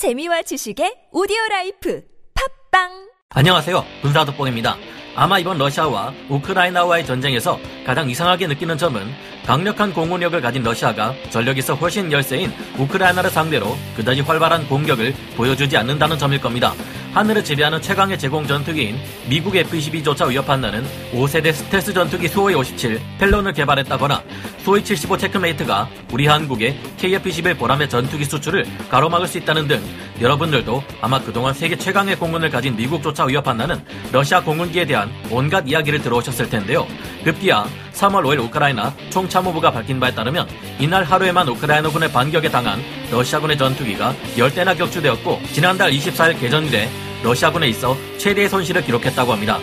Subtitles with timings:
[0.00, 2.02] 재미와 지식의 오디오 라이프
[2.72, 2.88] 팟빵
[3.28, 3.84] 안녕하세요.
[4.00, 4.74] 군사독봉입니다.
[5.14, 9.02] 아마 이번 러시아와 우크라이나와의 전쟁에서 가장 이상하게 느끼는 점은
[9.44, 16.40] 강력한 공군력을 가진 러시아가 전력에서 훨씬 열세인 우크라이나를 상대로 그다지 활발한 공격을 보여주지 않는다는 점일
[16.40, 16.72] 겁니다.
[17.12, 18.96] 하늘을 지배하는 최강의 제공 전투기인
[19.28, 24.22] 미국 F-22조차 위협한다는 5세대 스텔스 전투기 수호이 57 펠론을 개발했다거나
[24.62, 29.82] 수호이 75 체크메이트가 우리 한국의 KF-21 보라매 전투기 수출을 가로막을 수 있다는 등
[30.20, 36.48] 여러분들도 아마 그동안 세계 최강의 공군을 가진 미국조차 위협한다는 러시아 공군기에 대한 온갖 이야기를 들어오셨을
[36.48, 36.86] 텐데요.
[37.24, 40.48] 급기야 3월 5일 우크라이나 총참모부가 밝힌 바에 따르면
[40.78, 46.88] 이날 하루에만 우크라이나군의 반격에 당한 러시아군의 전투기가 10대나 격추되었고 지난달 24일 개전 이래
[47.22, 49.58] 러시아군에 있어 최대의 손실을 기록했다고 합니다.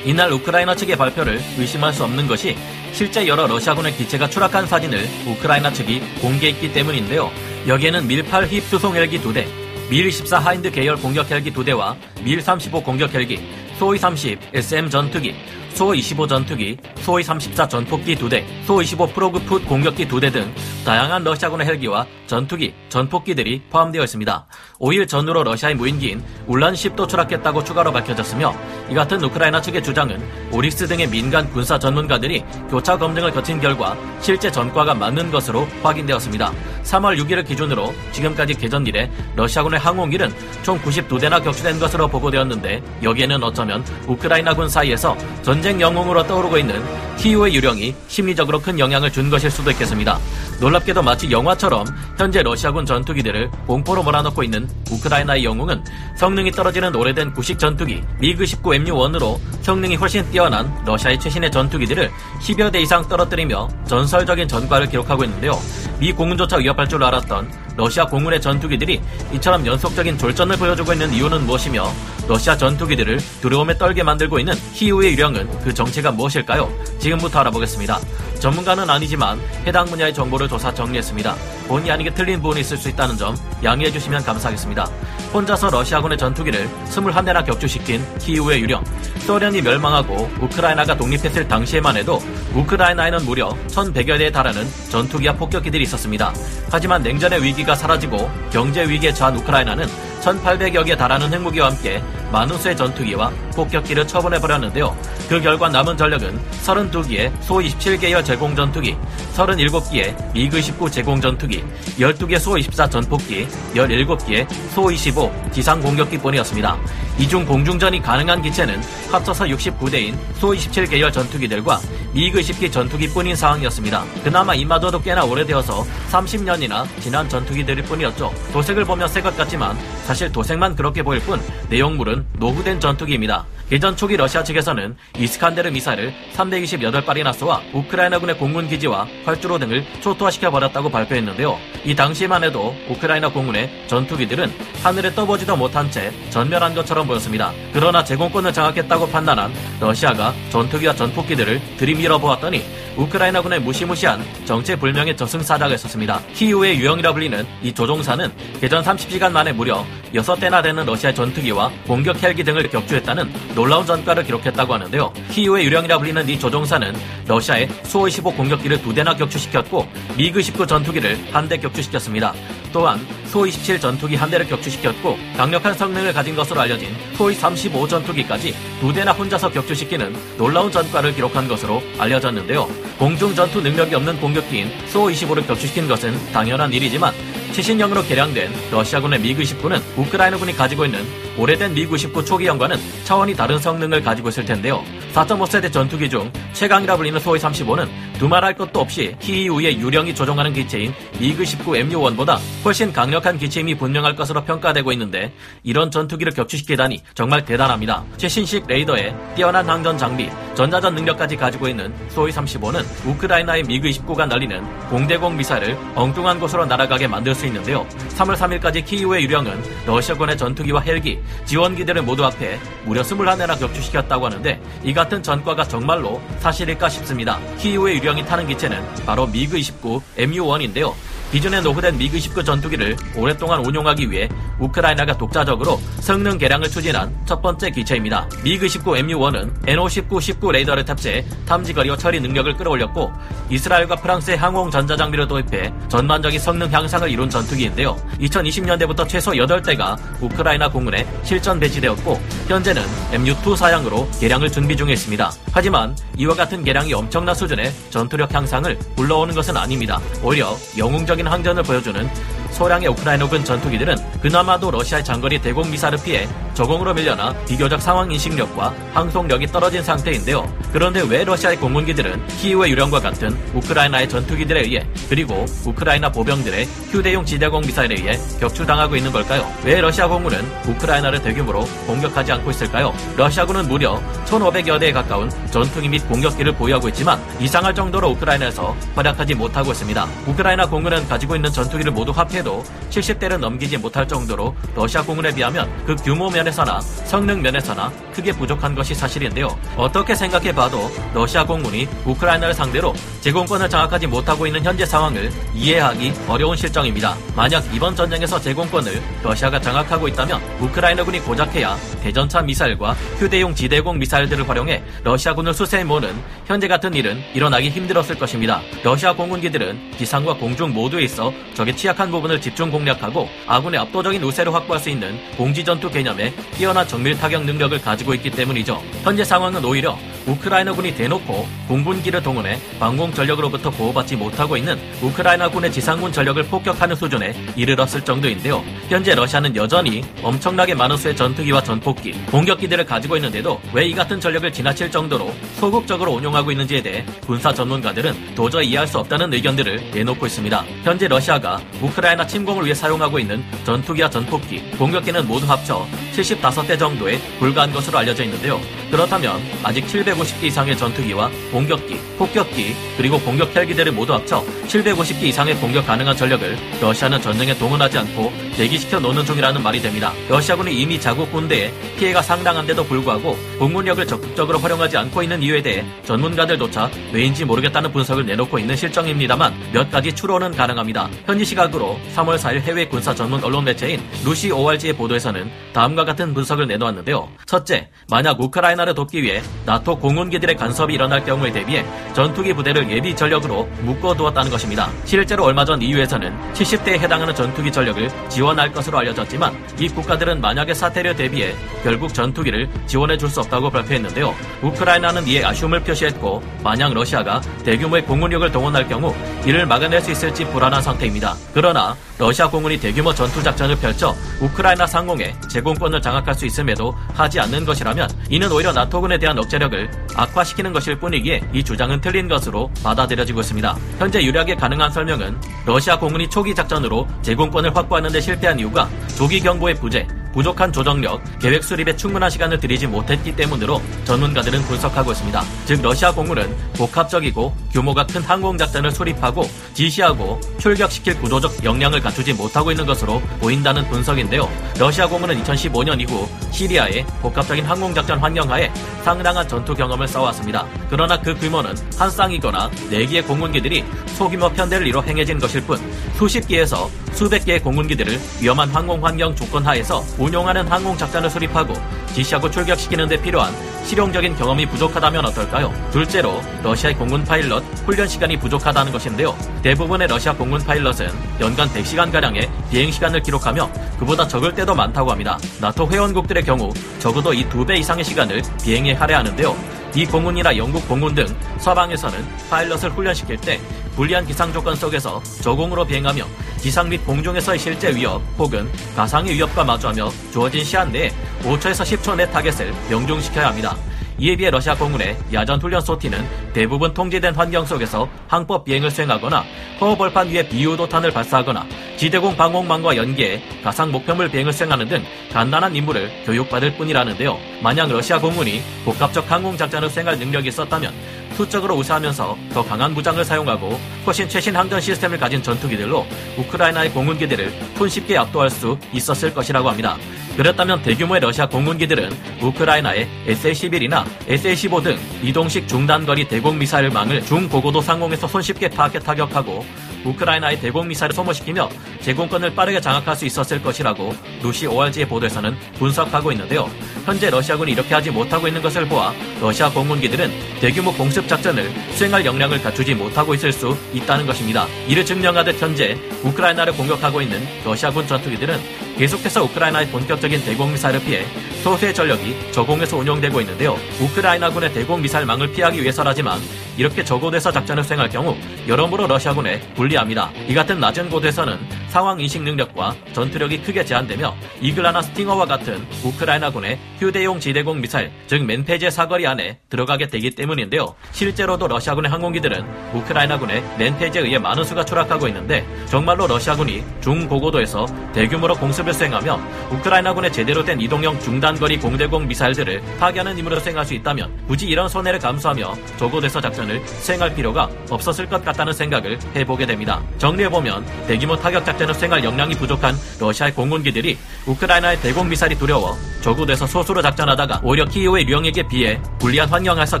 [0.04, 2.56] 이날 우크라이나 측의 발표를 의심할 수 없는 것이
[2.92, 7.30] 실제 여러 러시아군의 기체가 추락한 사진을 우크라이나 측이 공개했기 때문인데요.
[7.68, 9.46] 여기에는 밀8 힙 수송 헬기 2대,
[9.90, 13.40] 밀24 하인드 계열 공격 헬기 2대와 밀35 공격 헬기,
[13.78, 15.34] 수호이 30 SM 전투기,
[15.74, 20.52] 수25 전투기, 수24 전폭기 2대, 수25 프로그풋 공격기 2대 등
[20.84, 24.46] 다양한 러시아군의 헬기와 전투기, 전폭기들이 포함되어 있습니다.
[24.80, 28.54] 5일 전후로 러시아의 무인기인 올란10도 추락했다고 추가로 밝혀졌으며
[28.90, 34.50] 이 같은 우크라이나 측의 주장은 오릭스 등의 민간 군사 전문가들이 교차 검증을 거친 결과 실제
[34.50, 36.52] 전과가 맞는 것으로 확인되었습니다.
[36.82, 43.84] 3월 6일을 기준으로 지금까지 개전 이래 러시아군의 항공기는 총 92대나 격추된 것으로 보고되었는데 여기에는 어쩌면
[44.06, 46.82] 우크라이나군 사이에서 전쟁 영웅으로 떠오르고 있는
[47.16, 50.18] 키우의 유령이 심리적으로 큰 영향을 준 것일 수도 있겠습니다.
[50.60, 51.86] 놀랍게도 마치 영화처럼
[52.18, 55.84] 현재 러시아군 전투기들을 공포로 몰아넣고 있는 우크라이나의 영웅은
[56.16, 62.72] 성능이 떨어지는 오래된 구식 전투기 미그 19 MU1으로 성능이 훨씬 뛰어난 러시아의 최신의 전투기들을 10여
[62.72, 65.52] 대 이상 떨어뜨리며 전설적인 전과를 기록하고 있는데요.
[66.00, 69.00] 미 공군조차 위협할 줄 알았던 러시아 공군의 전투기들이
[69.34, 71.90] 이처럼 연속적인 졸전을 보여주고 있는 이유는 무엇이며
[72.28, 76.70] 러시아 전투기들을 두려움에 떨게 만들고 있는 키우의 유령은 그 정체가 무엇일까요?
[76.98, 77.98] 지금부터 알아보겠습니다.
[78.38, 81.34] 전문가는 아니지만 해당 분야의 정보를 조사 정리했습니다.
[81.68, 84.84] 본의 아니게 틀린 부분이 있을 수 있다는 점 양해해 주시면 감사하겠습니다.
[85.32, 88.84] 혼자서 러시아군의 전투기를 21대나 격추시킨 키우의 유령.
[89.26, 92.20] 소련이 멸망하고 우크라이나가 독립했을 당시에만 해도
[92.54, 96.32] 우크라이나에는 무려 1100여 대에 달하는 전투기와 폭격기들이 있었습니다.
[96.70, 99.86] 하지만 냉전의 위기 가 사라지고 경제 위기에 처한 우크라이나는
[100.22, 104.96] 1800여 개에 달하는 핵무기와 함께 많은 수의 전투기와 폭격기를 처분해버렸는데요.
[105.28, 108.96] 그 결과 남은 전력은 32기의 소 27계열 제공 전투기,
[109.34, 111.62] 37기의 미그 19 제공 전투기,
[111.98, 116.76] 12개 소 24 전폭기, 17기의 소 25 지상 공격기뿐이었습니다.
[117.18, 121.78] 이중 공중전이 가능한 기체는 합쳐서 69대인 소 27 계열 전투기들과
[122.14, 124.04] 미그 10기 전투기뿐인 상황이었습니다.
[124.24, 128.32] 그나마 이마저도 꽤나 오래되어서 30년이나 지난 전투기들일 뿐이었죠.
[128.52, 133.46] 도색을 보면 새 것 같지만 사실 도색만 그렇게 보일 뿐 내용물은 노후된 전투기입니다.
[133.72, 140.90] 개전 초기 러시아 측에서는 이스칸데르 미사일을 328발이나 쏘아 우크라이나군의 공군 기지와 활주로 등을 초토화시켜 버렸다고
[140.90, 141.58] 발표했는데요.
[141.84, 144.52] 이 당시에만 해도 우크라이나 공군의 전투기들은
[144.82, 147.52] 하늘에 떠보지도 못한 채 전멸한 것처럼 보였습니다.
[147.72, 152.62] 그러나 제공권을 장악했다고 판단한 러시아가 전투기와 전폭기들을 들이밀어 보았더니
[152.96, 156.20] 우크라이나군의 무시무시한 정체불명의 저승사자가 있었습니다.
[156.34, 159.84] 키우의 유형이라 불리는 이 조종사는 개전 30시간 만에 무려
[160.14, 165.12] 6대나 되는 러시아 전투기와 공격 헬기 등을 격추했다는 놀라운 전과를 기록했다고 하는데요.
[165.30, 166.94] 키우의 유령이라 불리는 이 조종사는
[167.26, 172.32] 러시아의 수-25 공격기를 두 대나 격추시켰고 미그-19 전투기를 한 대 격추시켰습니다.
[172.72, 179.12] 또한 소-27 전투기 한 대를 격추시켰고 강력한 성능을 가진 것으로 알려진 소-35 전투기까지 두 대나
[179.12, 182.68] 혼자서 격추시키는 놀라운 전과를 기록한 것으로 알려졌는데요.
[182.98, 187.12] 공중 전투 능력이 없는 공격기인 소-25를 격추시킨 것은 당연한 일이지만
[187.52, 191.04] 최신형으로 개량된 러시아군의 미그-19는 우크라이나군이 가지고 있는
[191.36, 194.82] 오래된 미그-19 초기형과는 차원이 다른 성능을 가지고 있을 텐데요.
[195.12, 201.90] 4.5세대 전투기 중 최강이라 불리는 소위 35는 두말할 것도 없이 키이우의 유령이 조종하는 기체인 미그-19
[201.90, 205.32] MU-1보다 훨씬 강력한 기체임이 분명할 것으로 평가되고 있는데
[205.64, 208.04] 이런 전투기를 격추시키다니 정말 대단합니다.
[208.16, 215.36] 최신식 레이더에 뛰어난 항전 장비, 전자전 능력까지 가지고 있는 소위 35는 우크라이나의 미그-29가 날리는 공대공
[215.36, 217.86] 미사일을 엉뚱한 곳으로 날아가게 만들 수 있는데요.
[218.16, 224.94] 3월 3일까지 키이우의 유령은 러시아군의 전투기와 헬기, 지원기들을 모두 앞에 무려 21대나 격추시켰다고 하는데 이
[225.02, 227.40] 같은 전과가 정말로 사실일까 싶습니다.
[227.58, 230.94] 키이우의 유령이 타는 기체는 바로 미그-29 MU-1인데요.
[231.32, 234.28] 기존에 노후된 미그 19 전투기를 오랫동안 운용하기 위해
[234.62, 238.28] 우크라이나가 독자적으로 성능 개량을 추진한 첫 번째 기체입니다.
[238.44, 243.12] 미그 19 MU-1은 NO-19 19 레이더를 탑재해 탐지 거리와 처리 능력을 끌어올렸고
[243.50, 247.96] 이스라엘과 프랑스의 항공 전자장비를 도입해 전반적인 성능 향상을 이룬 전투기인데요.
[248.20, 252.82] 2020년대부터 최소 8대가 우크라이나 공군에 실전 배치되었고 현재는
[253.12, 255.32] MU-2 사양으로 개량을 준비 중에 있습니다.
[255.52, 260.00] 하지만 이와 같은 개량이 엄청난 수준의 전투력 향상을 불러오는 것은 아닙니다.
[260.22, 262.08] 오히려 영웅적인 항전을 보여주는
[262.52, 269.46] 소량의 우크라이나군 전투기들은 그나마도 러시아의 장거리 대공 미사를 피해 저공으로 밀려나 비교적 상황 인식력과 항속력이
[269.48, 270.50] 떨어진 상태인데요.
[270.72, 277.62] 그런데 왜 러시아의 공군기들은 키이우의 유령과 같은 우크라이나의 전투기들에 의해 그리고 우크라이나 보병들의 휴대용 지대공
[277.62, 279.50] 미사일에 의해 격추당하고 있는 걸까요?
[279.64, 282.94] 왜 러시아 공군은 우크라이나를 대규모로 공격하지 않고 있을까요?
[283.16, 289.72] 러시아군은 무려 1,500여 대에 가까운 전투기 및 공격기를 보유하고 있지만 이상할 정도로 우크라이나에서 활약하지 못하고
[289.72, 290.06] 있습니다.
[290.26, 295.70] 우크라이나 공군은 가지고 있는 전투기를 모두 합 해도 70대를 넘기지 못할 정도로 러시아 공군에 비하면
[295.86, 299.56] 그 규모 면에서나 성능 면에서나 크게 부족한 것이 사실인데요.
[299.76, 306.56] 어떻게 생각해 봐도 러시아 공군이 우크라이나를 상대로 제공권을 장악하지 못하고 있는 현재 상황을 이해하기 어려운
[306.56, 307.16] 실정입니다.
[307.34, 314.82] 만약 이번 전쟁에서 제공권을 러시아가 장악하고 있다면 우크라이나군이 고작해야 대전차 미사일과 휴대용 지대공 미사일들을 활용해
[315.04, 316.12] 러시아군을 수세에 모는
[316.46, 318.60] 현재 같은 일은 일어나기 힘들었을 것입니다.
[318.82, 324.82] 러시아 공군기들은 기상과 공중 모두에 있어 적의 취약한 부분을 집중 공략하고 아군의 압도적인 우세를 확보할
[324.82, 328.82] 수 있는 공지전투 개념에 뛰어난 정밀 타격 능력을 가지고 있기 때문이죠.
[329.04, 329.96] 현재 상황은 오히려
[330.26, 338.04] 우크라이나군이 대놓고 공군기를 동원해 방공 전력으로부터 보호받지 못하고 있는 우크라이나군의 지상군 전력을 폭격하는 수준에 이르렀을
[338.04, 338.64] 정도인데요.
[338.88, 344.50] 현재 러시아는 여전히 엄청나게 많은 수의 전투기와 전폭기, 공격기들을 가지고 있는데도 왜 이 같은 전력을
[344.50, 350.64] 지나칠 정도로 소극적으로 운용하고 있는지에 대해 군사 전문가들은 도저히 이해할 수 없다는 의견들을 내놓고 있습니다.
[350.82, 357.72] 현재 러시아가 우크라이나 침공을 위해 사용하고 있는 전투기와 전폭기, 공격기는 모두 합쳐 75대 정도에 불과한
[357.72, 358.60] 것으로 알려져 있는데요.
[358.90, 365.86] 그렇다면 아직 750개 이상의 전투기와 공격기, 폭격기, 그리고 공격 헬기들을 모두 합쳐 750개 이상의 공격
[365.86, 370.12] 가능한 전력을 러시아는 전쟁에 동원하지 않고 대기시켜 놓는 중이라는 말이 됩니다.
[370.28, 376.90] 러시아군이 이미 자국 군대에 피해가 상당한데도 불구하고 공군력을 적극적으로 활용하지 않고 있는 이유에 대해 전문가들조차
[377.12, 381.08] 왜인지 모르겠다는 분석을 내놓고 있는 실정입니다만 몇 가지 추론은 가능합니다.
[381.26, 386.66] 현지 시각으로 3월 4일 해외 군사 전문 언론 매체인 루시 ORG의 보도에서는 다음과 같은 분석을
[386.68, 387.28] 내놓았는데요.
[387.46, 393.64] 첫째, 만약 우크라이나를 돕기 위해 나토 공군기들의 간섭이 일어날 경우에 대비해 전투기 부대를 예비 전력으로
[393.80, 394.90] 묶어두었다는 것입니다.
[395.04, 401.16] 실제로 얼마 전 EU에서는 70대에 해당하는 전투기 전력을 지원할 것으로 알려졌지만 이 국가들은 만약의 사태를
[401.16, 404.34] 대비해 결국 전투기를 지원해 줄 수 없다고 발표했는데요.
[404.60, 409.14] 우크라이나는 이에 아쉬움을 표시했고 만약 러시아가 대규모의 공군력을 동원할 경우
[409.46, 411.34] 이를 막아낼 수 있을지 불안한 상태입니다.
[411.54, 417.64] 그러나 러시아 공군이 대규모 전투 작전을 펼쳐 우크라이나 상공에 제공권을 장악할 수 있음에도 하지 않는
[417.64, 423.76] 것이라면 이는 오히려 나토군에 대한 억제력을 악화시키는 것일 뿐이기에 이 주장은 틀린 것으로 받아들여지고 있습니다.
[423.98, 429.74] 현재 유력에 가능한 설명은 러시아 공군이 초기 작전으로 제공권을 확보하는 데 실패한 이유가 조기 경보의
[429.76, 435.42] 부재, 부족한 조정력, 계획 수립에 충분한 시간을 들이지 못했기 때문으로 전문가들은 분석하고 있습니다.
[435.66, 442.86] 즉 러시아 공군은 복합적이고 규모가 큰 항공작전을 수립하고 지시하고 출격시킬 구조적 역량을 갖추지 못하고 있는
[442.86, 444.48] 것으로 보인다는 분석인데요.
[444.78, 448.70] 러시아 공군은 2015년 이후 시리아의 복합적인 항공작전 환경하에
[449.02, 450.66] 상당한 전투 경험을 쌓아왔습니다.
[450.88, 455.78] 그러나 그 규모는 한 쌍이거나 네 개의 공군기들이 소규모 편대를 이뤄 행해진 것일 뿐
[456.16, 461.74] 수십 개에서 수백 개의 공군기들을 위험한 항공 환경 조건 하에서 운용하는 항공 작전을 수립하고
[462.14, 463.52] 지시하고 출격시키는 데 필요한
[463.84, 465.74] 실용적인 경험이 부족하다면 어떨까요?
[465.90, 469.36] 둘째로 러시아의 공군 파일럿 훈련 시간이 부족하다는 것인데요.
[469.62, 471.08] 대부분의 러시아 공군 파일럿은
[471.40, 475.36] 연간 100시간가량의 비행 시간을 기록하며 그보다 적을 때도 많다고 합니다.
[475.60, 479.81] 나토 회원국들의 경우 적어도 이 두 배 이상의 시간을 비행에 할애하는데요.
[479.94, 481.26] 이 공군이나 영국 공군 등
[481.58, 483.60] 서방에서는 파일럿을 훈련시킬 때
[483.94, 486.24] 불리한 기상 조건 속에서 저공으로 비행하며
[486.60, 491.10] 기상 및 공중에서의 실제 위협 혹은 가상의 위협과 마주하며 주어진 시한 내에
[491.42, 493.76] 5초에서 10초 내 타겟을 명중시켜야 합니다.
[494.22, 499.44] 이에 비해 러시아 공군의 야전 훈련 sortie는 대부분 통제된 환경 속에서 항법 비행을 수행하거나
[499.80, 505.02] 허허벌판 위에 비유도탄을 발사하거나 지대공 방공망과 연계해 가상 목표물 비행을 수행하는 등
[505.32, 507.36] 간단한 임무를 교육받을 뿐이라는데요.
[507.64, 510.92] 만약 러시아 공군이 복합적 항공 작전을 수행할 능력이 있었다면
[511.34, 516.06] 수적으로 우세하면서 더 강한 무장을 사용하고 훨씬 최신 항전 시스템을 가진 전투기들로
[516.38, 519.96] 우크라이나의 공군기들을 손쉽게 압도할 수 있었을 것이라고 합니다.
[520.36, 522.10] 그렇다면 대규모의 러시아 공군기들은
[522.40, 529.64] 우크라이나의 SA-11이나 SA-15 등 이동식 중단거리 대공 미사일망을 중고고도 상공에서 손쉽게 파괴 타격하고
[530.04, 531.68] 우크라이나의 대공 미사일을 소모시키며
[532.00, 536.68] 제공권을 빠르게 장악할 수 있었을 것이라고 루시 ORG의 보도에서는 분석하고 있는데요.
[537.04, 540.30] 현재 러시아군이 이렇게 하지 못하고 있는 것을 보아 러시아 공군기들은
[540.60, 544.66] 대규모 공습 작전을 수행할 역량을 갖추지 못하고 있을 수 있다는 것입니다.
[544.86, 548.58] 이를 증명하듯 현재 우크라이나를 공격하고 있는 러시아군 전투기들은
[548.98, 551.24] 계속해서 우크라이나의 본격적인 대공미사일을 피해
[551.62, 553.76] 소수의 전력이 저공에서 운용되고 있는데요.
[554.00, 556.38] 우크라이나군의 대공미사일망을 피하기 위해서라지만
[556.76, 560.30] 이렇게 저고도에서 작전을 수행할 경우 여러모로 러시아군에 불리합니다.
[560.48, 561.58] 이 같은 낮은 고도에서는
[561.88, 568.90] 상황 인식 능력과 전투력이 크게 제한되며 이글라나 스팅어와 같은 우크라이나군의 휴대용 지대공 미사일, 즉 멘페제
[568.90, 570.94] 사거리 안에 들어가게 되기 때문인데요.
[571.12, 578.81] 실제로도 러시아군의 항공기들은 우크라이나군의 멘페제에 의해 많은 수가 추락하고 있는데 정말로 러시아군이 중고고도에서 대규모로 공습
[578.86, 584.66] 을 수행하며 우크라이나군의 제대로 된 이동형 중단거리 공대공 미사일들을 파괴하는 임무를 수행할 수 있다면 굳이
[584.66, 590.02] 이런 손해를 감수하며 저고도에서 작전을 수행할 필요가 없었을 것 같다는 생각을 해보게 됩니다.
[590.18, 597.02] 정리해보면 대규모 타격 작전을 수행할 역량이 부족한 러시아의 공군기들이 우크라이나의 대공 미사일이 두려워 저고도에서 소수로
[597.02, 600.00] 작전하다가 오히려 키이우의 류영에게 비해 불리한 환경에서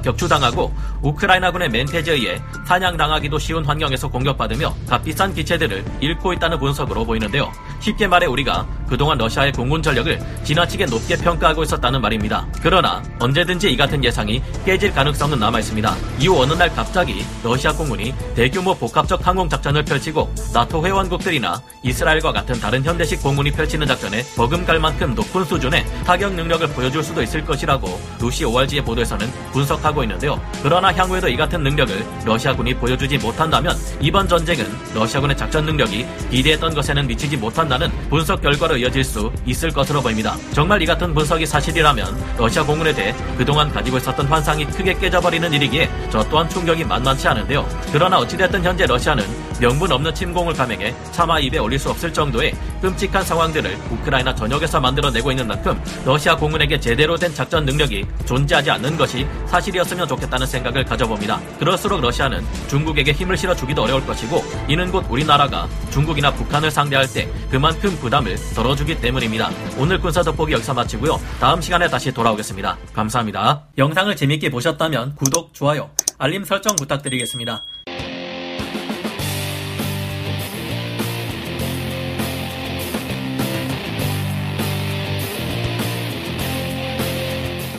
[0.00, 0.72] 격추당하고
[1.02, 7.50] 우크라이나군의 멘테제에 의해 사냥당하기도 쉬운 환경에서 공격받으며 값비싼 기체들을 잃고 있다는 분석으로 보이는데요.
[7.82, 12.46] 쉽게 말해 우리가 그동안 러시아의 공군 전력을 지나치게 높게 평가하고 있었다는 말입니다.
[12.62, 15.96] 그러나 언제든지 이 같은 예상이 깨질 가능성은 남아 있습니다.
[16.18, 22.60] 이후 어느 날 갑자기 러시아 공군이 대규모 복합적 항공 작전을 펼치고 나토 회원국들이나 이스라엘과 같은
[22.60, 27.98] 다른 현대식 공군이 펼치는 작전에 버금갈 만큼 높은 수준의 타격 능력을 보여줄 수도 있을 것이라고
[28.20, 30.38] 루시 오알지의 보도에서는 분석하고 있는데요.
[30.62, 37.06] 그러나 향후에도 이 같은 능력을 러시아군이 보여주지 못한다면 이번 전쟁은 러시아군의 작전 능력이 기대했던 것에는
[37.06, 40.36] 미치지 못한다 는 분석 결과로 이어질 수 있을 것으로 보입니다.
[40.52, 45.90] 정말 이 같은 분석이 사실이라면 러시아 공군에 대해 그동안 가지고 있었던 환상이 크게 깨져버리는 일이기에
[46.10, 47.66] 저 또한 충격이 만만치 않은데요.
[47.92, 49.24] 그러나 어찌됐든 현재 러시아는
[49.62, 55.30] 명분 없는 침공을 감행해 차마 입에 올릴 수 없을 정도의 끔찍한 상황들을 우크라이나 전역에서 만들어내고
[55.30, 61.40] 있는 만큼 러시아 공군에게 제대로 된 작전 능력이 존재하지 않는 것이 사실이었으면 좋겠다는 생각을 가져봅니다.
[61.60, 67.96] 그럴수록 러시아는 중국에게 힘을 실어주기도 어려울 것이고 이는 곧 우리나라가 중국이나 북한을 상대할 때 그만큼
[68.00, 69.48] 부담을 덜어주기 때문입니다.
[69.78, 71.20] 오늘 군사 돋보기 여기서 마치고요.
[71.38, 72.78] 다음 시간에 다시 돌아오겠습니다.
[72.92, 73.62] 감사합니다.
[73.78, 75.88] 영상을 재밌게 보셨다면 구독, 좋아요,
[76.18, 77.62] 알림 설정 부탁드리겠습니다.